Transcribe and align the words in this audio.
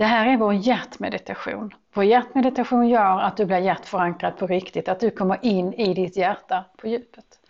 Det 0.00 0.06
här 0.06 0.26
är 0.26 0.36
vår 0.36 0.54
hjärtmeditation. 0.54 1.74
Vår 1.92 2.04
hjärtmeditation 2.04 2.88
gör 2.88 3.18
att 3.18 3.36
du 3.36 3.44
blir 3.46 3.58
hjärtförankrad 3.58 4.38
på 4.38 4.46
riktigt, 4.46 4.88
att 4.88 5.00
du 5.00 5.10
kommer 5.10 5.44
in 5.44 5.74
i 5.74 5.94
ditt 5.94 6.16
hjärta 6.16 6.64
på 6.76 6.88
djupet. 6.88 7.40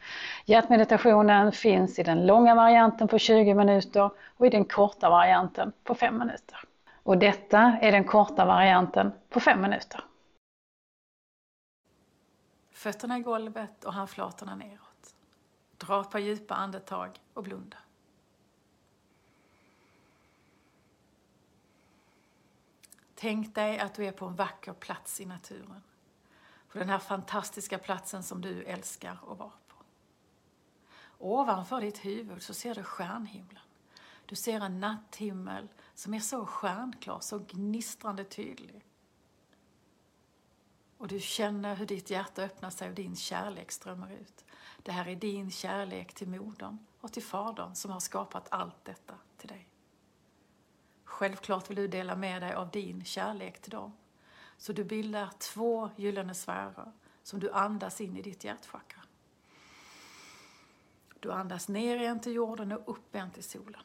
Hjärtmeditationen 0.45 1.53
finns 1.53 1.99
i 1.99 2.03
den 2.03 2.27
långa 2.27 2.55
varianten 2.55 3.09
på 3.09 3.19
20 3.19 3.55
minuter 3.55 4.11
och 4.37 4.47
i 4.47 4.51
den 4.51 4.65
korta 4.65 5.11
varianten 5.11 5.73
på 5.85 5.95
5 5.95 6.19
minuter. 6.19 6.59
Och 7.03 7.19
detta 7.19 7.79
är 7.81 7.93
den 7.93 8.05
korta 8.05 8.45
varianten 8.45 9.13
på 9.29 9.41
5 9.41 9.61
minuter. 9.61 10.05
Fötterna 12.73 13.19
i 13.19 13.21
golvet 13.21 13.85
och 13.85 13.93
handflatorna 13.93 14.55
neråt. 14.55 15.15
Dra 15.77 16.01
ett 16.01 16.11
par 16.11 16.19
djupa 16.19 16.55
andetag 16.55 17.11
och 17.35 17.43
blunda. 17.43 17.77
Tänk 23.21 23.55
dig 23.55 23.79
att 23.79 23.95
du 23.95 24.07
är 24.07 24.13
på 24.13 24.27
en 24.27 24.37
vacker 24.37 24.73
plats 24.73 25.21
i 25.21 25.27
naturen. 25.27 25.83
På 26.69 26.79
den 26.79 26.89
här 26.89 26.99
fantastiska 26.99 27.79
platsen 27.79 28.23
som 28.23 28.41
du 28.41 28.65
älskar 28.65 29.13
att 29.13 29.39
vara 29.39 29.53
på. 29.69 29.77
Ovanför 31.19 31.81
ditt 31.81 32.05
huvud 32.05 32.43
så 32.43 32.55
ser 32.55 32.75
du 32.75 32.83
stjärnhimlen. 32.83 33.63
Du 34.27 34.37
ser 34.37 34.61
en 34.61 34.81
natthimmel 34.81 35.69
som 35.95 36.15
är 36.15 36.21
så 36.21 36.47
stjärnklar, 36.47 37.21
så 37.21 37.39
gnistrande 37.39 38.25
tydlig. 38.25 38.85
Och 40.99 41.09
du 41.09 41.21
känner 41.21 41.77
hur 41.77 41.87
ditt 41.87 42.11
hjärta 42.11 42.43
öppnar 42.43 42.71
sig 42.71 42.89
och 42.89 42.95
din 42.95 43.17
kärlek 43.17 43.73
strömmar 43.73 44.11
ut. 44.11 44.45
Det 44.83 44.93
här 44.93 45.09
är 45.09 45.17
din 45.17 45.51
kärlek 45.51 46.15
till 46.15 46.29
modern 46.29 46.79
och 47.01 47.13
till 47.13 47.23
fadern 47.23 47.75
som 47.75 47.91
har 47.91 48.01
skapat 48.01 48.49
allt 48.51 48.85
detta 48.85 49.15
till 49.37 49.49
dig. 49.49 49.70
Självklart 51.21 51.71
vill 51.71 51.77
du 51.77 51.89
dela 51.89 52.17
med 52.17 52.43
dig 52.43 52.55
av 52.55 52.71
din 52.71 53.05
kärlek 53.05 53.63
till 53.63 53.71
dem. 53.71 53.97
Så 54.57 54.73
du 54.73 54.85
bildar 54.85 55.31
två 55.39 55.91
gyllene 55.97 56.35
sfärer 56.35 56.93
som 57.23 57.41
du 57.41 57.51
andas 57.51 58.01
in 58.01 58.17
i 58.17 58.23
ditt 58.23 58.45
hjärtchakra. 58.45 59.03
Du 61.21 61.33
andas 61.33 61.69
ner 61.69 61.97
igen 61.97 62.21
till 62.21 62.33
jorden 62.33 62.73
och 62.73 62.89
upp 62.89 63.15
igen 63.15 63.31
till 63.31 63.45
solen. 63.45 63.83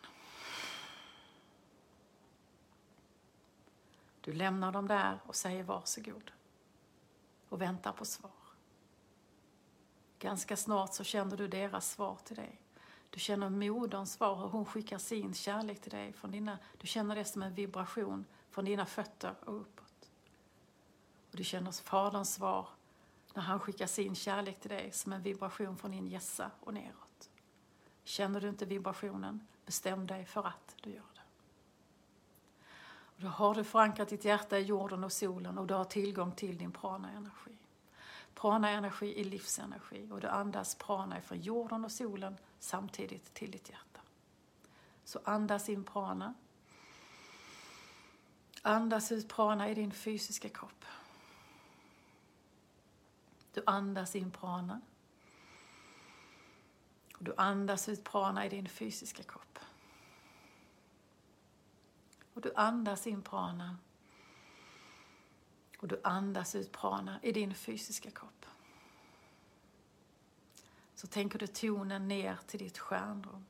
Du 4.21 4.33
lämnar 4.33 4.71
dem 4.71 4.87
där 4.87 5.19
och 5.25 5.35
säger 5.35 5.63
varsågod 5.63 6.31
och 7.49 7.61
väntar 7.61 7.91
på 7.91 8.05
svar. 8.05 8.31
Ganska 10.19 10.57
snart 10.57 10.93
så 10.93 11.03
känner 11.03 11.37
du 11.37 11.47
deras 11.47 11.91
svar 11.91 12.17
till 12.23 12.35
dig. 12.35 12.64
Du 13.15 13.21
känner 13.21 13.49
moderns 13.49 14.13
svar, 14.13 14.35
hur 14.35 14.47
hon 14.47 14.65
skickar 14.65 14.97
sin 14.97 15.33
kärlek 15.33 15.81
till 15.81 15.91
dig. 15.91 16.13
Från 16.13 16.31
dina, 16.31 16.59
du 16.77 16.87
känner 16.87 17.15
det 17.15 17.25
som 17.25 17.41
en 17.43 17.53
vibration 17.53 18.25
från 18.49 18.65
dina 18.65 18.85
fötter 18.85 19.35
och 19.45 19.61
uppåt. 19.61 20.09
Och 21.31 21.37
du 21.37 21.43
känner 21.43 21.71
faderns 21.71 22.33
svar 22.33 22.67
när 23.33 23.43
han 23.43 23.59
skickar 23.59 23.87
sin 23.87 24.15
kärlek 24.15 24.59
till 24.59 24.69
dig 24.69 24.91
som 24.91 25.13
en 25.13 25.21
vibration 25.21 25.77
från 25.77 25.91
din 25.91 26.07
gässa 26.07 26.51
och 26.59 26.73
neråt. 26.73 27.29
Känner 28.03 28.41
du 28.41 28.49
inte 28.49 28.65
vibrationen, 28.65 29.47
bestäm 29.65 30.07
dig 30.07 30.25
för 30.25 30.47
att 30.47 30.75
du 30.81 30.89
gör 30.89 31.03
det. 31.13 31.21
Och 32.87 33.21
då 33.21 33.27
har 33.27 33.55
du 33.55 33.63
förankrat 33.63 34.09
ditt 34.09 34.25
hjärta 34.25 34.59
i 34.59 34.61
jorden 34.61 35.03
och 35.03 35.11
solen 35.11 35.57
och 35.57 35.67
du 35.67 35.73
har 35.73 35.85
tillgång 35.85 36.31
till 36.31 36.57
din 36.57 36.71
prana-energi. 36.71 37.57
Prana-energi 38.35 39.21
är 39.21 39.23
livsenergi 39.23 40.11
och 40.11 40.21
du 40.21 40.27
andas 40.27 40.75
prana 40.75 41.21
från 41.21 41.41
jorden 41.41 41.85
och 41.85 41.91
solen 41.91 42.37
samtidigt 42.59 43.33
till 43.33 43.51
ditt 43.51 43.69
hjärta. 43.69 44.01
Så 45.03 45.19
andas 45.23 45.69
in 45.69 45.83
prana. 45.83 46.33
Andas 48.61 49.11
ut 49.11 49.27
prana 49.27 49.69
i 49.69 49.73
din 49.73 49.91
fysiska 49.91 50.49
kropp. 50.49 50.85
Du 53.53 53.63
andas 53.65 54.15
in 54.15 54.31
prana. 54.31 54.81
Och 57.17 57.23
du 57.23 57.33
andas 57.37 57.89
ut 57.89 58.03
prana 58.03 58.45
i 58.45 58.49
din 58.49 58.69
fysiska 58.69 59.23
kropp. 59.23 59.59
Och 62.33 62.41
du 62.41 62.53
andas 62.55 63.07
in 63.07 63.21
prana 63.21 63.77
och 65.85 65.89
du 65.89 66.01
andas 66.03 66.55
ut 66.55 66.71
prana 66.71 67.19
i 67.21 67.31
din 67.31 67.53
fysiska 67.53 68.11
kropp. 68.11 68.45
Så 70.95 71.07
tänker 71.07 71.39
du 71.39 71.47
tonen 71.47 72.07
ner 72.07 72.39
till 72.47 72.59
ditt 72.59 72.77
stjärnrum. 72.77 73.45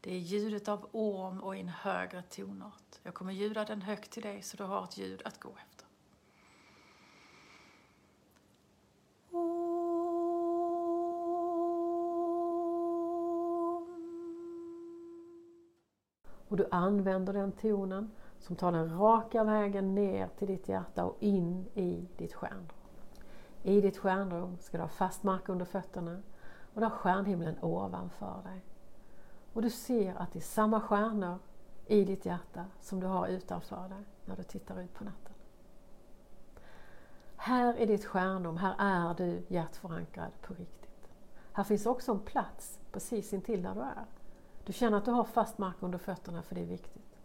Det 0.00 0.14
är 0.14 0.18
ljudet 0.18 0.68
av 0.68 0.88
orm 0.92 1.40
och 1.40 1.56
i 1.56 1.60
en 1.60 1.68
högre 1.68 2.22
tonart. 2.22 2.98
Jag 3.02 3.14
kommer 3.14 3.32
ljuda 3.32 3.64
den 3.64 3.82
högt 3.82 4.10
till 4.10 4.22
dig 4.22 4.42
så 4.42 4.56
du 4.56 4.64
har 4.64 4.84
ett 4.84 4.98
ljud 4.98 5.22
att 5.24 5.40
gå 5.40 5.48
efter. 5.48 5.86
Och 16.48 16.56
du 16.56 16.68
använder 16.70 17.32
den 17.32 17.52
tonen 17.52 18.10
som 18.46 18.56
tar 18.56 18.72
den 18.72 18.98
raka 18.98 19.44
vägen 19.44 19.94
ner 19.94 20.28
till 20.38 20.48
ditt 20.48 20.68
hjärta 20.68 21.04
och 21.04 21.16
in 21.20 21.66
i 21.74 22.08
ditt 22.16 22.34
stjärnrum. 22.34 22.68
I 23.62 23.80
ditt 23.80 23.98
stjärnrum 23.98 24.58
ska 24.60 24.76
du 24.76 24.82
ha 24.82 24.88
fast 24.88 25.22
mark 25.22 25.48
under 25.48 25.64
fötterna 25.64 26.22
och 26.74 26.80
du 26.80 26.86
har 26.86 26.90
stjärnhimlen 26.90 27.56
ovanför 27.62 28.42
dig. 28.44 28.64
Och 29.52 29.62
du 29.62 29.70
ser 29.70 30.14
att 30.14 30.32
det 30.32 30.38
är 30.38 30.40
samma 30.40 30.80
stjärnor 30.80 31.38
i 31.86 32.04
ditt 32.04 32.26
hjärta 32.26 32.64
som 32.80 33.00
du 33.00 33.06
har 33.06 33.26
utanför 33.26 33.88
dig 33.88 34.04
när 34.24 34.36
du 34.36 34.42
tittar 34.42 34.80
ut 34.80 34.94
på 34.94 35.04
natten. 35.04 35.34
Här 37.36 37.74
är 37.74 37.86
ditt 37.86 38.04
stjärnrum, 38.04 38.56
här 38.56 38.74
är 38.78 39.14
du 39.14 39.42
hjärtförankrad 39.48 40.32
på 40.42 40.54
riktigt. 40.54 41.08
Här 41.52 41.64
finns 41.64 41.86
också 41.86 42.12
en 42.12 42.20
plats 42.20 42.78
precis 42.92 43.32
intill 43.32 43.62
där 43.62 43.74
du 43.74 43.80
är. 43.80 44.04
Du 44.64 44.72
känner 44.72 44.98
att 44.98 45.04
du 45.04 45.10
har 45.10 45.24
fast 45.24 45.58
mark 45.58 45.76
under 45.80 45.98
fötterna 45.98 46.42
för 46.42 46.54
det 46.54 46.60
är 46.60 46.66
viktigt. 46.66 47.15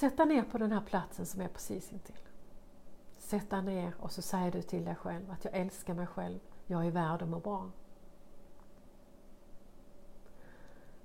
Sätt 0.00 0.16
dig 0.16 0.26
ner 0.26 0.42
på 0.42 0.58
den 0.58 0.72
här 0.72 0.80
platsen 0.80 1.26
som 1.26 1.40
är 1.40 1.48
precis 1.48 1.92
intill. 1.92 2.28
Sätt 3.18 3.50
dig 3.50 3.62
ner 3.62 3.94
och 3.98 4.12
så 4.12 4.22
säger 4.22 4.52
du 4.52 4.62
till 4.62 4.84
dig 4.84 4.94
själv 4.94 5.30
att 5.30 5.44
jag 5.44 5.54
älskar 5.54 5.94
mig 5.94 6.06
själv, 6.06 6.38
jag 6.66 6.86
är 6.86 6.90
värd 6.90 7.22
att 7.22 7.28
må 7.28 7.40
bra. 7.40 7.70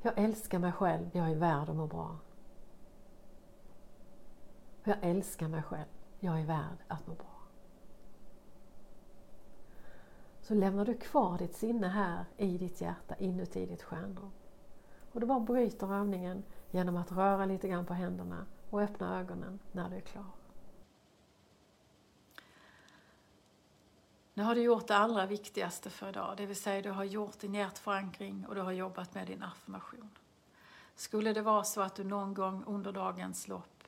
Jag 0.02 0.14
älskar 0.18 0.60
mig 0.60 0.72
själv, 0.72 1.10
jag 1.14 1.32
är 1.32 1.36
värd 1.36 1.70
att 1.70 1.76
må 1.76 1.88
bra. 1.88 2.18
Jag 4.84 4.98
älskar 5.02 5.48
mig 5.48 5.64
själv, 5.64 5.90
jag 6.20 6.40
är 6.40 6.46
värd 6.46 6.78
att 6.88 7.08
må 7.08 7.14
bra. 7.14 7.38
Så 10.42 10.54
lämnar 10.54 10.86
du 10.86 10.94
kvar 10.94 11.38
ditt 11.38 11.56
sinne 11.56 11.88
här 11.88 12.26
i 12.38 12.58
ditt 12.58 12.82
hjärta, 12.82 13.16
inuti 13.16 13.66
ditt 13.66 13.84
stjärnrum. 13.84 14.32
Och 15.12 15.20
du 15.20 15.26
bara 15.26 15.40
bryter 15.40 15.94
övningen 15.94 16.44
genom 16.72 16.98
att 16.98 17.12
röra 17.12 17.46
lite 17.46 17.68
grann 17.68 17.86
på 17.86 17.94
händerna 17.94 18.46
och 18.70 18.82
öppna 18.82 19.20
ögonen 19.20 19.60
när 19.72 19.90
du 19.90 19.96
är 19.96 20.02
klar. 20.02 20.26
Nu 24.34 24.44
har 24.44 24.56
du 24.56 24.62
gjort 24.62 24.88
det 24.88 24.96
allra 24.96 25.26
viktigaste 25.26 25.90
för 25.90 26.10
idag, 26.10 26.38
det 26.38 26.46
vill 26.46 26.56
säga 26.56 26.82
du 26.82 26.92
har 26.92 27.04
gjort 27.04 27.40
din 27.40 27.54
hjärtförankring 27.54 28.46
och 28.48 28.56
du 28.56 28.62
har 28.62 28.72
jobbat 28.72 29.14
med 29.14 29.28
din 29.28 29.44
affirmation. 29.44 30.10
Skulle 30.96 31.34
det 31.34 31.42
vara 31.42 31.64
så 31.64 31.82
att 31.82 31.96
du 31.96 32.04
någon 32.04 32.34
gång 32.34 32.64
under 32.68 32.92
dagens 32.92 33.48
lopp 33.48 33.84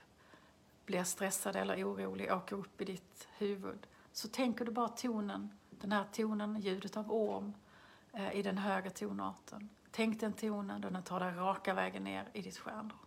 blir 0.86 1.04
stressad 1.04 1.56
eller 1.56 1.84
orolig, 1.84 2.32
åker 2.32 2.56
upp 2.56 2.82
i 2.82 2.86
ditt 2.86 3.28
huvud, 3.38 3.88
så 4.12 4.28
tänker 4.28 4.66
du 4.66 4.72
bara 4.72 4.90
tonen, 4.90 5.58
den 5.70 5.92
här 5.92 6.06
tonen, 6.12 6.60
ljudet 6.60 6.98
av 6.98 7.12
orm 7.12 7.54
eh, 8.14 8.36
i 8.36 8.42
den 8.42 8.58
höga 8.58 8.90
tonarten. 8.90 9.70
Tänk 9.92 10.20
den 10.20 10.34
tonen 10.34 10.82
då 10.82 10.90
den 10.90 11.04
tar 11.04 11.20
dig 11.20 11.32
raka 11.32 11.74
vägen 11.74 12.04
ner 12.04 12.30
i 12.34 12.42
ditt 12.42 12.58
stjärnor. 12.58 13.07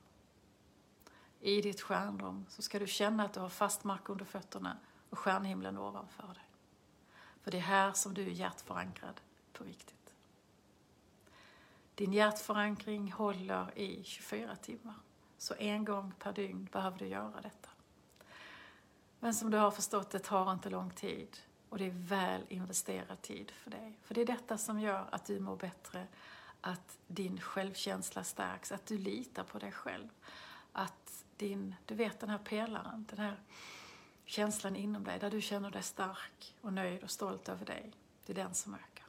I 1.40 1.60
ditt 1.60 1.80
stjärnrum 1.80 2.46
så 2.48 2.62
ska 2.62 2.78
du 2.78 2.86
känna 2.86 3.24
att 3.24 3.32
du 3.32 3.40
har 3.40 3.48
fast 3.48 3.84
mark 3.84 4.08
under 4.08 4.24
fötterna 4.24 4.76
och 5.10 5.18
stjärnhimlen 5.18 5.78
ovanför 5.78 6.26
dig. 6.26 6.48
För 7.42 7.50
det 7.50 7.56
är 7.56 7.62
här 7.62 7.92
som 7.92 8.14
du 8.14 8.22
är 8.22 8.30
hjärtförankrad 8.30 9.20
på 9.52 9.64
riktigt. 9.64 10.14
Din 11.94 12.12
hjärtförankring 12.12 13.12
håller 13.12 13.78
i 13.78 14.04
24 14.04 14.56
timmar. 14.56 14.94
Så 15.38 15.54
en 15.54 15.84
gång 15.84 16.12
per 16.18 16.32
dygn 16.32 16.68
behöver 16.72 16.98
du 16.98 17.06
göra 17.06 17.40
detta. 17.40 17.68
Men 19.20 19.34
som 19.34 19.50
du 19.50 19.58
har 19.58 19.70
förstått, 19.70 20.10
det 20.10 20.18
tar 20.18 20.52
inte 20.52 20.70
lång 20.70 20.90
tid. 20.90 21.38
Och 21.68 21.78
det 21.78 21.84
är 21.84 21.94
väl 22.08 22.42
investerad 22.48 23.22
tid 23.22 23.50
för 23.50 23.70
dig. 23.70 23.98
För 24.02 24.14
det 24.14 24.20
är 24.20 24.26
detta 24.26 24.58
som 24.58 24.80
gör 24.80 25.08
att 25.12 25.24
du 25.24 25.40
mår 25.40 25.56
bättre, 25.56 26.06
att 26.60 26.98
din 27.06 27.40
självkänsla 27.40 28.24
stärks, 28.24 28.72
att 28.72 28.86
du 28.86 28.98
litar 28.98 29.44
på 29.44 29.58
dig 29.58 29.72
själv. 29.72 30.08
Att 30.72 31.24
din, 31.40 31.74
du 31.86 31.94
vet 31.94 32.20
den 32.20 32.30
här 32.30 32.38
pelaren, 32.38 33.06
den 33.10 33.18
här 33.18 33.36
känslan 34.24 34.76
inom 34.76 35.04
dig 35.04 35.18
där 35.18 35.30
du 35.30 35.40
känner 35.40 35.70
dig 35.70 35.82
stark 35.82 36.56
och 36.60 36.72
nöjd 36.72 37.02
och 37.02 37.10
stolt 37.10 37.48
över 37.48 37.66
dig. 37.66 37.92
Det 38.26 38.32
är 38.32 38.34
den 38.34 38.54
som 38.54 38.74
ökar. 38.74 39.06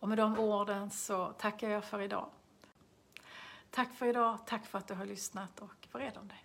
Och 0.00 0.08
med 0.08 0.18
de 0.18 0.38
orden 0.38 0.90
så 0.90 1.32
tackar 1.32 1.70
jag 1.70 1.84
för 1.84 2.00
idag. 2.00 2.30
Tack 3.70 3.94
för 3.94 4.06
idag, 4.06 4.38
tack 4.46 4.66
för 4.66 4.78
att 4.78 4.86
du 4.86 4.94
har 4.94 5.06
lyssnat 5.06 5.60
och 5.60 5.88
var 5.92 6.00
rädd 6.00 6.16
om 6.16 6.28
dig. 6.28 6.44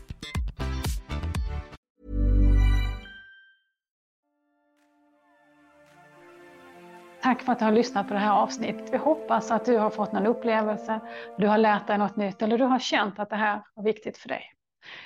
Tack 7.31 7.41
för 7.41 7.51
att 7.51 7.59
du 7.59 7.65
har 7.65 7.71
lyssnat 7.71 8.07
på 8.07 8.13
det 8.13 8.19
här 8.19 8.31
avsnittet. 8.31 8.93
Vi 8.93 8.97
hoppas 8.97 9.51
att 9.51 9.65
du 9.65 9.77
har 9.77 9.89
fått 9.89 10.11
någon 10.11 10.25
upplevelse, 10.25 10.99
du 11.37 11.47
har 11.47 11.57
lärt 11.57 11.87
dig 11.87 11.97
något 11.97 12.15
nytt 12.15 12.41
eller 12.41 12.57
du 12.57 12.63
har 12.63 12.79
känt 12.79 13.19
att 13.19 13.29
det 13.29 13.35
här 13.35 13.61
var 13.73 13.83
viktigt 13.83 14.17
för 14.17 14.29
dig. 14.29 14.43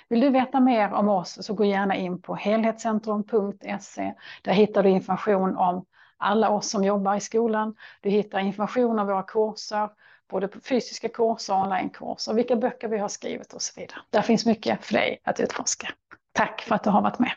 Vill 0.10 0.20
du 0.20 0.30
veta 0.30 0.60
mer 0.60 0.94
om 0.94 1.10
oss 1.10 1.46
så 1.46 1.54
gå 1.54 1.66
gärna 1.66 1.96
in 1.96 2.22
på 2.22 2.36
helhetscentrum.se. 2.36 4.14
Där 4.42 4.54
hittar 4.54 4.84
du 4.84 4.90
information 4.90 5.56
om 5.56 5.86
alla 6.18 6.50
oss 6.50 6.70
som 6.70 6.84
jobbar 6.84 7.16
i 7.16 7.20
skolan. 7.20 7.76
Du 8.02 8.10
hittar 8.10 8.40
information 8.40 9.00
om 9.00 9.08
våra 9.08 9.24
kurser, 9.24 9.90
både 10.30 10.50
fysiska 10.70 11.10
kurser 11.10 11.54
och 11.54 11.62
onlinekurser, 11.62 12.34
vilka 12.34 12.56
böcker 12.56 12.88
vi 12.88 12.98
har 12.98 13.10
skrivit 13.10 13.54
och 13.54 13.62
så 13.62 13.82
vidare. 13.82 14.00
Där 14.10 14.22
finns 14.22 14.46
mycket 14.46 14.86
för 14.86 14.94
dig 14.94 15.22
att 15.24 15.40
utforska. 15.40 15.88
Tack 16.32 16.62
för 16.62 16.76
att 16.76 16.84
du 16.84 16.90
har 16.90 17.02
varit 17.02 17.20
med. 17.20 17.32